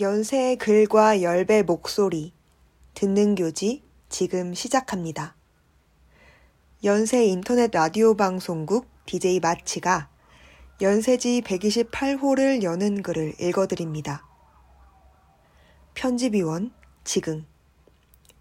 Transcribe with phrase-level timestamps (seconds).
[0.00, 2.32] 연세의 글과 열배 목소리,
[2.94, 5.36] 듣는 교지 지금 시작합니다.
[6.82, 10.08] 연세 인터넷 라디오 방송국 DJ 마치가
[10.80, 14.26] 연세지 128호를 여는 글을 읽어드립니다.
[15.94, 16.72] 편집위원
[17.04, 17.46] 지금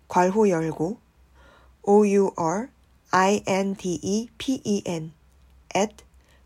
[0.07, 0.97] 괄호 열고
[1.83, 2.69] o-u-r
[3.11, 5.13] i-n-d-e-p-e-n
[5.75, 5.95] at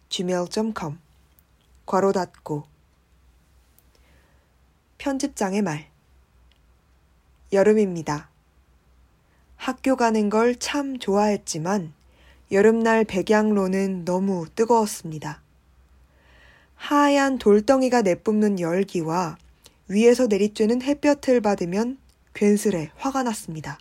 [0.09, 0.99] gmail.com
[1.85, 2.76] 괄호 닫고
[5.07, 5.85] 편집장의 말.
[7.53, 8.27] 여름입니다.
[9.55, 11.93] 학교 가는 걸 참 좋아했지만
[12.51, 15.41] 여름날 백양로는 너무 뜨거웠습니다.
[16.75, 19.37] 하얀 돌덩이가 내뿜는 열기와
[19.87, 21.99] 위에서 내리쬐는 햇볕을 받으면
[22.33, 23.79] 괜스레 화가 났습니다.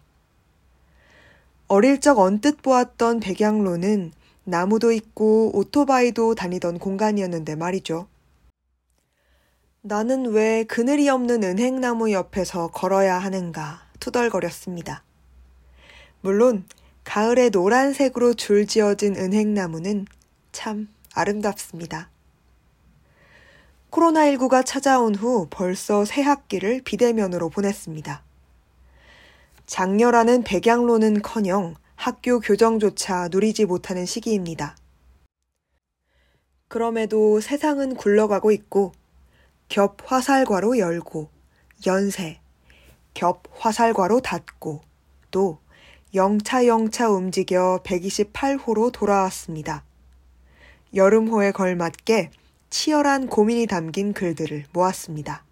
[1.66, 4.12] 어릴 적 언뜻 보았던 백양로는
[4.44, 8.06] 나무도 있고 오토바이도 다니던 공간이었는데 말이죠.
[9.88, 15.04] 나는 왜 그늘이 없는 은행나무 옆에서 걸어야 하는가 투덜거렸습니다.
[16.22, 16.64] 물론
[17.04, 20.06] 가을에 노란색으로 줄지어진 은행나무는
[20.50, 22.10] 참 아름답습니다.
[23.92, 28.24] 코로나19가 찾아온 후 벌써 새 학기를 비대면으로 보냈습니다.
[29.66, 34.76] 장렬하는 백양로는 커녕 학교 교정조차 누리지 못하는 시기입니다.
[36.66, 38.90] 그럼에도 세상은 굴러가고 있고
[39.68, 41.28] 겹 화살과로 열고
[41.86, 42.40] 연세
[43.14, 44.82] 겹 화살과로 닫고
[45.30, 45.58] 또
[46.14, 49.84] 영차영차 움직여 128호로 돌아왔습니다.
[50.94, 52.30] 여름호에 걸맞게
[52.70, 55.44] 치열한 고민이 담긴 글들을 모았습니다.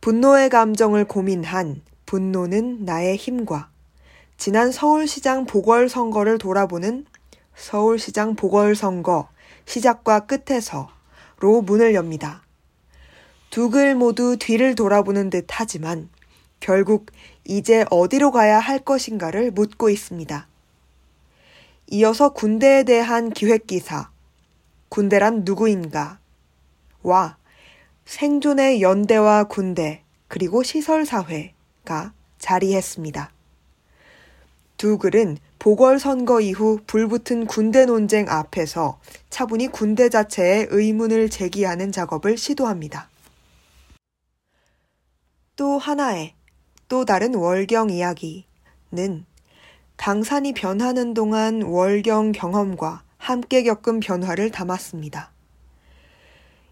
[0.00, 3.70] 분노의 감정을 고민한 분노는 나의 힘과
[4.36, 7.06] 지난 서울시장 보궐선거를 돌아보는
[7.54, 9.28] 서울시장 보궐선거
[9.64, 10.90] 시작과 끝에서
[11.42, 12.44] 로 문을 엽니다.
[13.50, 16.08] 두 글 모두 뒤를 돌아보는 듯 하지만
[16.60, 17.06] 결국
[17.44, 20.46] 이제 어디로 가야 할 것인가를 묻고 있습니다.
[21.88, 24.10] 이어서 군대에 대한 기획기사,
[24.88, 26.20] 군대란 누구인가,
[27.02, 27.36] 와
[28.04, 33.32] 생존의 연대와 군대, 그리고 시설사회가 자리했습니다.
[34.76, 38.98] 두 글은 보궐선거 이후 불붙은 군대 논쟁 앞에서
[39.30, 43.08] 차분히 군대 자체의 의문을 제기하는 작업을 시도합니다.
[45.54, 46.34] 또 하나의
[46.88, 48.44] 또 다른 월경 이야기는
[49.96, 55.30] 강산이 변하는 동안 월경 경험과 함께 겪은 변화를 담았습니다.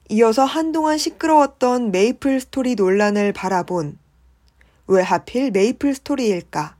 [0.08, 3.98] 이어서 한동안 시끄러웠던 메이플 스토리 논란을 바라본
[4.88, 6.74] 왜 하필 메이플 스토리일까?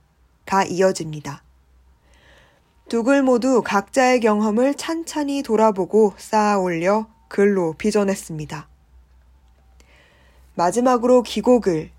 [0.45, 1.43] 가 이어집니다.
[2.91, 8.67] 두 글 모두 각자의 경험을 찬찬히 돌아보고 쌓아 올려 글로 빚어냈습니다.
[10.55, 11.89] 마지막으로 기고글,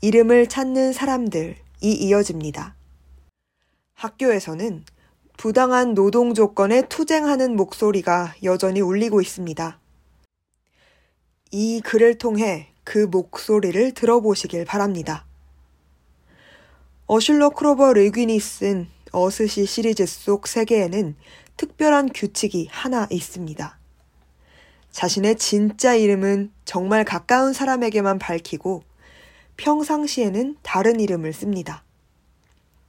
[0.00, 2.74] 이름을 찾는 사람들이 이어집니다.
[3.92, 4.86] 학교에서는
[5.36, 9.78] 부당한 노동 조건에 투쟁하는 목소리가 여전히 울리고 있습니다.
[11.50, 15.26] 이 글을 통해 그 목소리를 들어보시길 바랍니다.
[17.08, 21.16] 어슐러 크로버 르귀니 쓴 어스시 시리즈 속 세계에는
[21.56, 23.78] 특별한 규칙이 하나 있습니다.
[24.92, 28.82] 자신의 진짜 이름은 정말 가까운 사람에게만 밝히고
[29.56, 31.84] 평상시에는 다른 이름을 씁니다.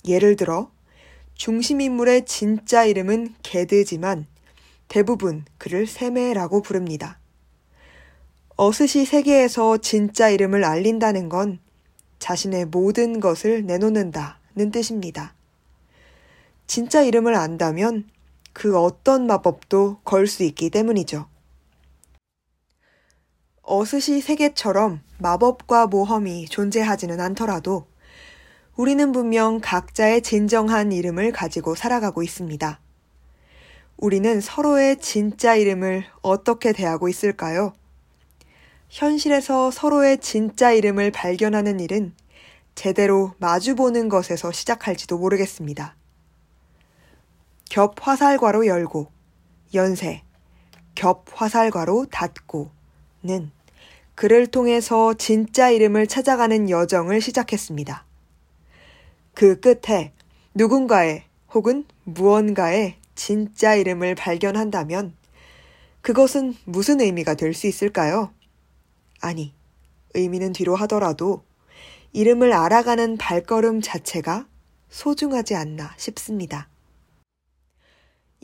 [0.06, 0.72] 예를 들어
[1.36, 4.28] 중심인물의 진짜 이름은 게드지만
[4.88, 7.20] 대부분 그를 세메라고 부릅니다.
[8.58, 11.60] 어스시 세계에서 진짜 이름을 알린다는 건
[12.20, 15.34] 자신의 모든 것을 내놓는다는 뜻입니다.
[16.74, 18.06] 진짜 이름을 안다면
[18.54, 21.28] 그 어떤 마법도 걸 수 있기 때문이죠.
[23.62, 27.88] 어스시 세계처럼 마법과 모험이 존재하지는 않더라도
[28.78, 32.80] 우리는 분명 각자의 진정한 이름을 가지고 살아가고 있습니다.
[33.98, 37.74] 우리는 서로의 진짜 이름을 어떻게 대하고 있을까요?
[38.88, 42.14] 현실에서 서로의 진짜 이름을 발견하는 일은
[42.76, 45.98] 제대로 마주보는 것에서 시작할지도 모르겠습니다.
[47.72, 49.08] 겹 화살과로 열고,
[49.74, 50.24] 연세,
[50.94, 53.50] 겹 화살과로 닫고는
[54.14, 58.06] 그를 통해서 진짜 이름을 찾아가는 여정을 시작했습니다.
[59.34, 60.12] 그 끝에
[60.54, 61.24] 누군가의
[61.54, 65.16] 혹은 무언가의 진짜 이름을 발견한다면
[66.02, 68.34] 그것은 무슨 의미가 될 수 있을까요?
[69.22, 69.54] 아니,
[70.14, 71.46] 의미는 뒤로 하더라도
[72.12, 74.46] 이름을 알아가는 발걸음 자체가
[74.90, 76.68] 소중하지 않나 싶습니다.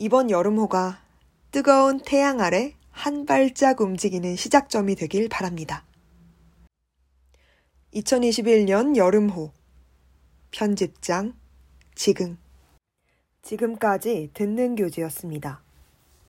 [0.00, 1.02] 이번 여름호가
[1.50, 5.84] 뜨거운 태양 아래 한 발짝 움직이는 시작점이 되길 바랍니다.
[7.94, 9.50] 2021년 여름호
[10.52, 11.34] 편집장
[11.96, 12.38] 지금
[13.42, 15.64] 지금까지 듣는 교재였습니다.